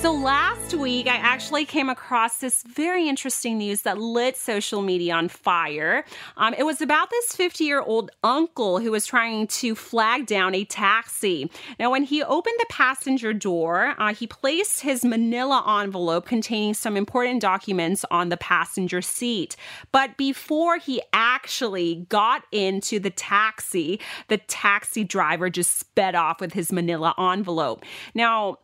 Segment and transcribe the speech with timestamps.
[0.00, 5.14] So last week, I actually came across this very interesting news that lit social media
[5.14, 6.04] on fire.
[6.36, 10.54] Um, it was about this 50 year old uncle who was trying to flag down
[10.54, 11.50] a taxi.
[11.80, 16.96] Now, when he opened the passenger door, uh, he placed his manila envelope containing some
[16.96, 19.56] important documents on the passenger seat.
[19.90, 26.52] But before he actually got into the taxi, the taxi driver just sped off with
[26.52, 27.84] his manila envelope.
[28.14, 28.58] Now,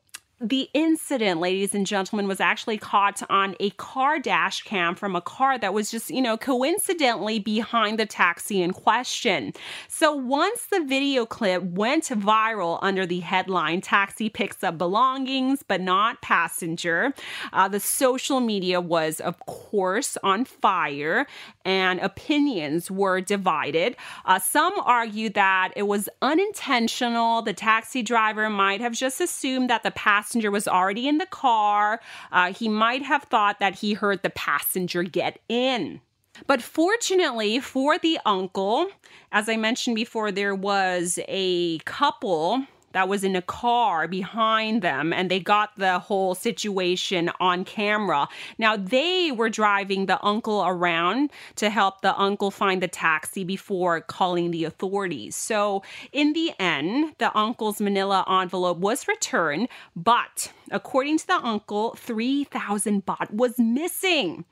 [0.45, 5.23] the incident, ladies and gentlemen, was actually caught on a car dash cam from a
[5.23, 9.55] car that was just, you know, coincidentally behind the taxi in question.
[9.88, 15.80] So once the video clip went viral under the headline, Taxi picks up belongings but
[15.80, 17.15] not passenger,
[17.55, 21.27] uh, the social media was, of course, on fire
[21.65, 23.96] and opinions were divided.
[24.27, 27.40] Uh, some argued that it was unintentional.
[27.40, 31.27] The taxi driver might have just assumed that the passenger passenger was already in the
[31.27, 32.01] car.
[32.32, 36.01] Uh, he might have thought that he heard the passenger get in.
[36.49, 38.88] But fortunately for the uncle,
[39.30, 45.12] as I mentioned before, there was a couple that was in a car behind them
[45.12, 48.28] and they got the whole situation on camera.
[48.56, 54.00] Now they were driving the uncle around to help the uncle find the taxi before
[54.00, 55.34] calling the authorities.
[55.34, 61.95] So in the end, the uncle's manila envelope was returned, but according to the uncle,
[61.96, 64.44] 3,000 baht was missing.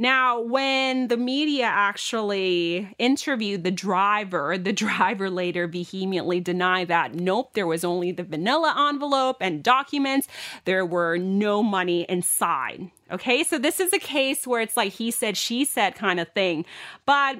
[0.00, 7.54] Now, when the media actually interviewed the driver, the driver later vehemently denied that nope,
[7.54, 10.28] there was only the vanilla envelope and documents.
[10.64, 12.90] There were no money inside.
[13.10, 16.28] Okay, so this is a case where it's like he said, she said kind of
[16.28, 16.64] thing.
[17.04, 17.38] But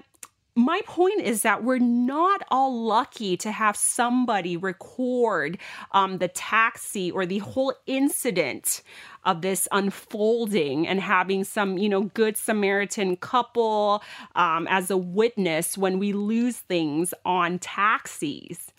[0.59, 5.57] my point is that we're not all lucky to have somebody record
[5.93, 8.83] um, the taxi or the whole incident
[9.25, 14.03] of this unfolding and having some, you know, good Samaritan couple
[14.35, 18.73] um, as a witness when we lose things on taxis.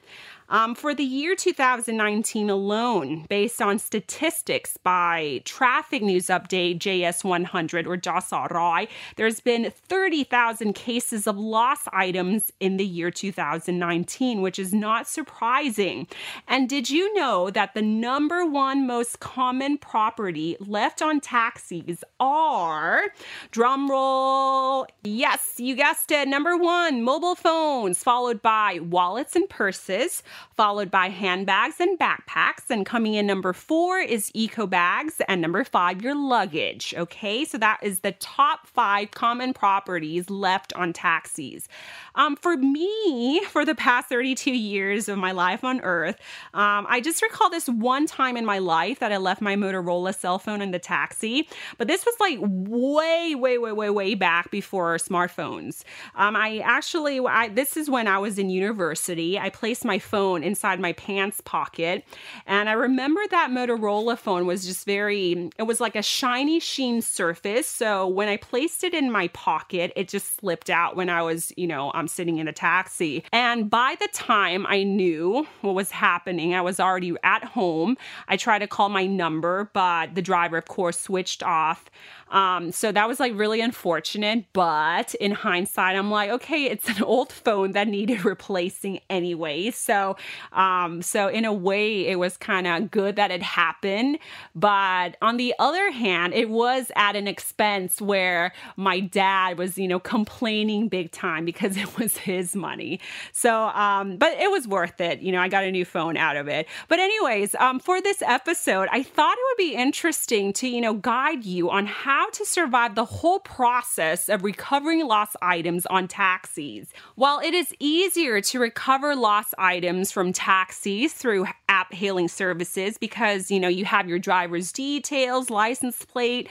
[0.52, 7.96] Um, for the year 2019 alone, based on statistics by Traffic News Update JS100 or
[7.96, 15.08] JASA there's been 30,000 cases of lost items in the year 2019, which is not
[15.08, 16.08] surprising.
[16.48, 23.04] And did you know that the number one most common property left on taxis are,
[23.52, 30.24] drumroll, yes, you guessed it, number one, mobile phones, followed by wallets and purses,
[30.56, 32.70] followed by handbags and backpacks.
[32.70, 36.94] And coming in number four is eco bags, and number five, your luggage.
[36.98, 41.68] Okay, so that is the top five common properties left on taxis.
[42.16, 46.18] Um, for me, for the past 32 years of my life on Earth,
[46.54, 50.16] um, I just recall this one time in my life that I left my Motorola
[50.16, 51.48] cell phone in the taxi.
[51.78, 55.84] But this was like way, way, way, way, way back before smartphones.
[56.16, 59.40] Um, I actually, I, this is when I was in university.
[59.40, 62.06] I placed my phone phone inside my pants pocket.
[62.46, 67.02] And I remember that Motorola phone was just very, it was like a shiny sheen
[67.02, 67.68] surface.
[67.68, 71.52] So when I placed it in my pocket, it just slipped out when I was,
[71.58, 73.24] you know, I'm sitting in a taxi.
[73.32, 77.98] And by the time I knew what was happening, I was already at home.
[78.28, 81.90] I tried to call my number, but the driver, of course, switched off.
[82.32, 84.46] Um, so that was like really unfortunate.
[84.54, 89.72] But in hindsight, I'm like, okay, it's an old phone that needed replacing anyway.
[89.72, 90.16] So,
[90.52, 94.20] um, so in a way, it was kind of good that it happened.
[94.56, 99.88] But on the other hand, it was at an expense where my dad was, you
[99.88, 103.00] know, complaining big time because it was his money.
[103.32, 105.22] So, um, but it was worth it.
[105.22, 106.68] You know, I got a new phone out of it.
[106.88, 110.94] But anyways, um, for this episode, I thought it would be interesting to, you know,
[110.94, 116.88] guide you on how to survive the whole process of recovering lost items on taxis.
[117.16, 121.46] While it is easier to recover lost items from taxis through
[121.80, 126.50] app hailing services because, you know, you have your driver's details, license plate,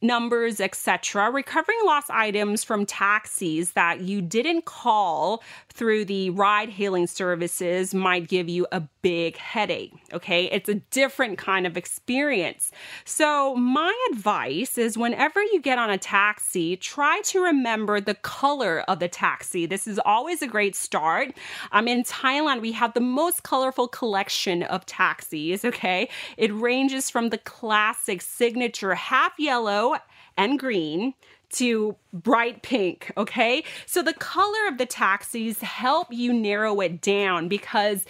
[0.00, 1.30] numbers, etc.
[1.30, 8.28] Recovering lost items from taxis that you didn't call through the ride hailing services might
[8.28, 9.92] give you a big headache.
[10.12, 12.72] Okay, it's a different kind of experience.
[13.04, 18.80] So, my advice is whenever you get on a taxi, try to remember the color
[18.88, 19.66] of the taxi.
[19.66, 21.32] This is always a great start.
[21.72, 25.64] Um, in Thailand, we have the most colorful collection of taxis.
[25.64, 29.96] Okay, it ranges from the classic signature half yellow
[30.36, 31.14] and green
[31.50, 33.64] to bright pink, okay?
[33.86, 38.04] So the color of the taxis help you narrow it down because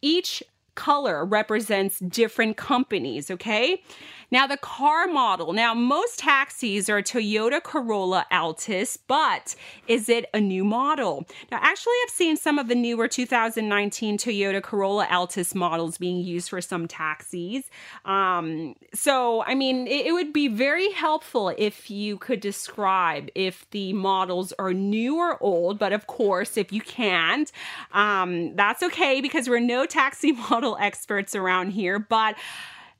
[0.00, 0.42] each
[0.74, 3.82] color represents different companies, okay?
[4.30, 5.52] Now, the car model.
[5.52, 9.54] Now, most taxis are Toyota Corolla Altis, but
[9.86, 11.26] is it a new model?
[11.52, 16.48] Now, actually, I've seen some of the newer 2019 Toyota Corolla Altis models being used
[16.48, 17.64] for some taxis.
[18.04, 23.68] Um, so, I mean, it, it would be very helpful if you could describe if
[23.70, 27.52] the models are new or old, but of course, if you can't,
[27.92, 31.98] um, that's okay because we're no taxi model experts around here.
[31.98, 32.36] But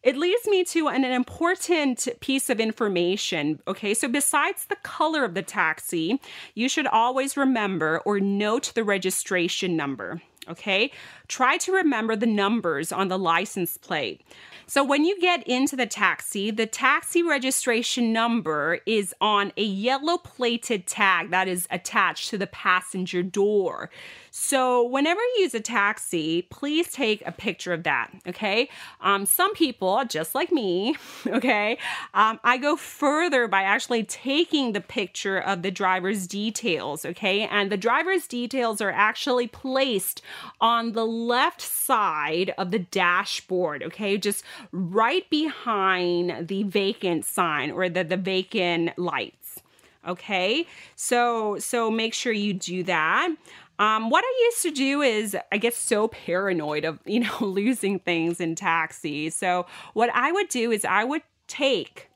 [0.03, 3.61] it leads me to an, an, important piece of information.
[3.67, 6.21] Okay, so besides the color of the taxi,
[6.55, 10.21] you should always remember or note the registration number.
[10.47, 10.93] Okay,
[11.27, 14.21] try to remember the numbers on the license plate.
[14.67, 20.19] So when you get into the taxi, the taxi registration number is on a yellow
[20.19, 23.91] plated tag that is attached to the passenger door.
[24.37, 28.11] So whenever you use a taxi, please take a picture of that.
[28.27, 28.69] Okay.
[29.01, 30.97] Um, some people, just like me,
[31.29, 31.79] okay,
[32.15, 37.05] um, I go further by actually taking the picture of the driver's details.
[37.05, 37.43] Okay.
[37.43, 40.21] And the driver's details are actually placed
[40.61, 43.85] on the left side of the dashboard.
[43.85, 44.19] Okay.
[44.19, 44.43] Just
[44.73, 49.61] right behind the vacant sign or the, the vacant lights
[50.07, 50.67] okay
[50.97, 53.31] so so make sure you do that
[53.79, 57.99] um, what I used to do is I get so paranoid of, you know, losing
[57.99, 59.35] things in taxis.
[59.35, 62.09] So what I would do is I would take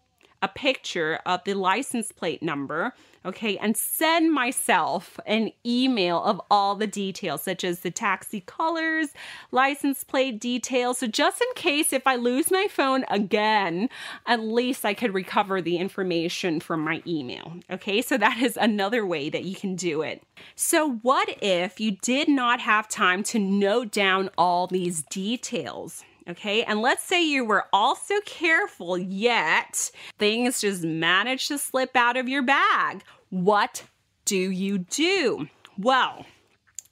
[0.43, 2.95] a picture of the license plate number
[3.29, 9.09] okay, and send myself an email of all the details, such as the taxi colors,
[9.51, 10.99] license plate details.
[10.99, 13.91] So, just in case if I lose my phone again,
[14.27, 18.03] at least I could recover the information from my email, okay?
[18.03, 20.23] So, that is another way that you can do it.
[20.55, 26.05] So, what if you did not have time to note down all these details?
[26.29, 32.19] Okay, and let's say you were also careful, yet things just managed to slip out
[32.19, 33.03] of your bag.
[33.31, 33.85] What
[34.27, 35.49] do you do?
[35.79, 36.27] Well,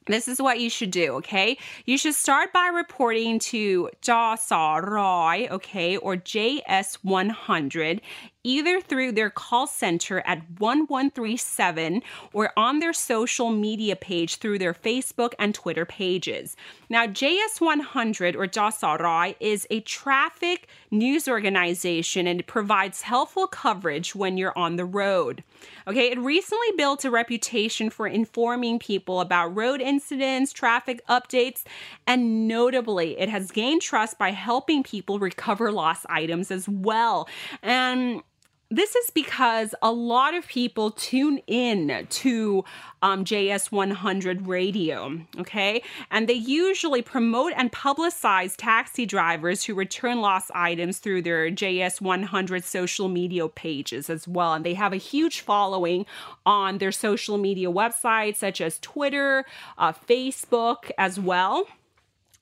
[0.06, 1.58] this is what you should do, okay?
[1.84, 8.00] You should start by reporting to JSROI, okay, or JS100
[8.46, 12.00] either through their call center at 1137
[12.32, 16.56] or on their social media page through their Facebook and Twitter pages.
[16.88, 24.38] Now, JS100 or JSROI is a traffic news organization and it provides helpful coverage when
[24.38, 25.42] you're on the road.
[25.88, 31.64] Okay, it recently built a reputation for informing people about road incidents, traffic updates,
[32.06, 37.28] and notably, it has gained trust by helping people recover lost items as well.
[37.62, 38.22] And
[38.70, 42.64] this is because a lot of people tune in to
[43.00, 45.82] um, JS100 radio, okay?
[46.10, 52.64] And they usually promote and publicize taxi drivers who return lost items through their JS100
[52.64, 54.54] social media pages as well.
[54.54, 56.04] And they have a huge following
[56.44, 59.44] on their social media websites, such as Twitter,
[59.78, 61.68] uh, Facebook, as well.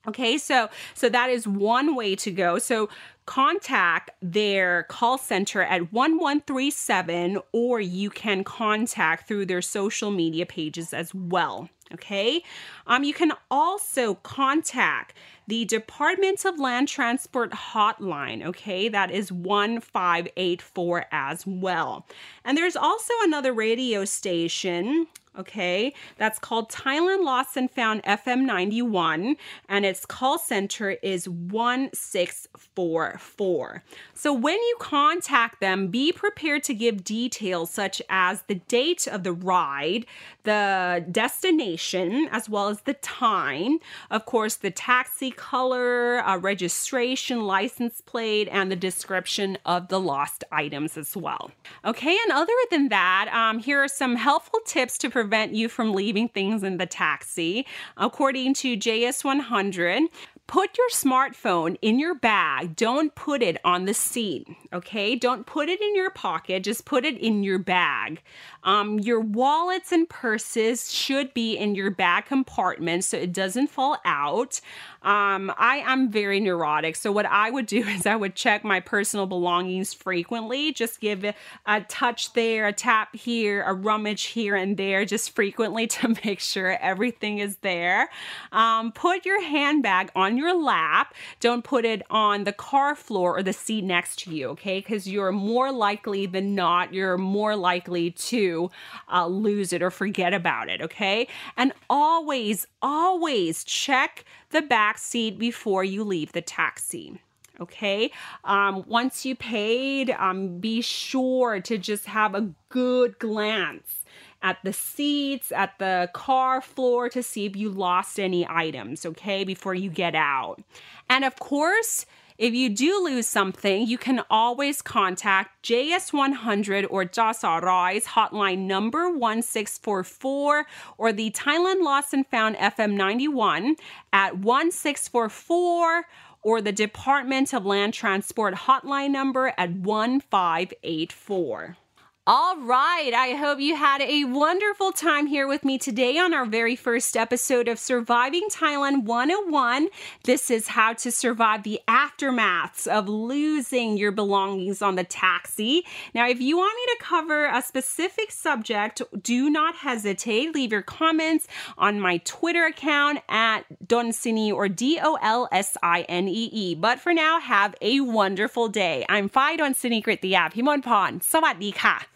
[0.07, 2.59] Okay, so so that is one way to go.
[2.59, 2.89] So
[3.25, 10.93] contact their call center at 1137 or you can contact through their social media pages
[10.93, 11.69] as well.
[11.93, 12.43] Okay.
[12.87, 15.13] Um, you can also contact
[15.47, 18.45] the Department of Land Transport hotline.
[18.45, 18.89] Okay.
[18.89, 22.05] That is 1584 as well.
[22.43, 25.93] And there's also another radio station okay?
[26.17, 29.35] That's called Thailand Lost and Found FM 91,
[29.69, 33.83] and its call center is 1644.
[34.13, 39.23] So when you contact them, be prepared to give details such as the date of
[39.23, 40.05] the ride,
[40.43, 43.77] the destination, as well as the time,
[44.09, 50.43] of course, the taxi color, uh, registration, license plate, and the description of the lost
[50.51, 51.51] items as well.
[51.83, 55.93] Okay, and other than that, um, here are some helpful tips to prevent you from
[55.93, 57.65] leaving things in the taxi.
[57.97, 60.07] According to JS100,
[60.47, 62.75] put your smartphone in your bag.
[62.75, 65.15] Don't put it on the seat, okay?
[65.15, 68.21] Don't put it in your pocket, just put it in your bag.
[68.63, 73.97] Um, your wallets and purses should be in your bag compartment so it doesn't fall
[74.05, 74.59] out.
[75.01, 78.79] Um, I am very neurotic, so what I would do is I would check my
[78.79, 81.35] personal belongings frequently, just give it
[81.65, 86.39] a touch there, a tap here, a rummage here and there, just frequently to make
[86.39, 88.09] sure everything is there.
[88.51, 91.13] Um, put your handbag on your lap.
[91.39, 94.79] Don't put it on the car floor or the seat next to you, okay?
[94.79, 98.69] Because you're more likely than not, you're more likely to
[99.11, 101.27] uh, lose it or forget about it, okay?
[101.57, 107.19] And always, always check the back seat before you leave the taxi.
[107.59, 108.11] Okay.
[108.43, 114.03] Um, once you paid, um, be sure to just have a good glance
[114.45, 119.43] at the seats, at the car floor to see if you lost any items, okay,
[119.43, 120.61] before you get out.
[121.09, 122.05] And of course,
[122.37, 129.09] if you do lose something, you can always contact JS100 or Jasa Rise hotline number
[129.09, 130.67] 1644
[130.99, 133.77] or the Thailand Lost and Found FM 91
[134.13, 136.03] at 1644
[136.43, 141.77] or the Department of Land Transport hotline number at 1584.
[142.27, 146.47] All right, I hope you had a wonderful time here with me today on our
[146.47, 149.89] very first episode of Surviving Thailand 101.
[150.23, 155.85] This is how to survive the aftermaths of losing your belongings on the taxi.
[156.15, 160.55] Now, if you want me to cover a specific subject, do not hesitate.
[160.55, 166.01] Leave your comments on my Twitter account at Dolsinee or D O L S I
[166.09, 166.73] N E E.
[166.73, 169.05] But for now, have a wonderful day.
[169.07, 171.21] I'm Phi Dolsinee Kritiyap Himon Pon.
[171.31, 172.14] สวัสดีค่ะ